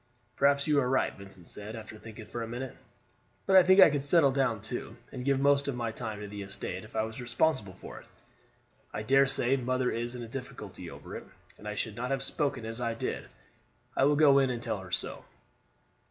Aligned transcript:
"Perhaps 0.35 0.65
you 0.65 0.79
are 0.79 0.89
right," 0.89 1.13
Vincent 1.13 1.47
said, 1.47 1.75
after 1.75 1.95
thinking 1.95 2.25
for 2.25 2.41
a 2.41 2.47
minute; 2.47 2.75
"but 3.45 3.55
I 3.55 3.61
think 3.61 3.79
I 3.79 3.91
could 3.91 4.01
settle 4.01 4.31
down 4.31 4.59
too, 4.59 4.97
and 5.11 5.23
give 5.23 5.39
most 5.39 5.67
of 5.67 5.75
my 5.75 5.91
time 5.91 6.21
to 6.21 6.27
the 6.27 6.41
estate, 6.41 6.83
if 6.83 6.95
I 6.95 7.03
was 7.03 7.21
responsible 7.21 7.73
for 7.75 7.99
it. 7.99 8.07
I 8.91 9.03
dare 9.03 9.27
say 9.27 9.57
mother 9.57 9.91
is 9.91 10.15
in 10.15 10.23
a 10.23 10.27
difficulty 10.27 10.89
over 10.89 11.17
it, 11.17 11.27
and 11.59 11.67
I 11.67 11.75
should 11.75 11.95
not 11.95 12.09
have 12.09 12.23
spoken 12.23 12.65
as 12.65 12.81
I 12.81 12.95
did; 12.95 13.27
I 13.95 14.05
will 14.05 14.15
go 14.15 14.39
in 14.39 14.49
and 14.49 14.59
tell 14.63 14.79
her 14.79 14.89
so." 14.91 15.23